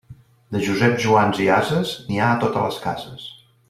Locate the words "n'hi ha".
2.09-2.33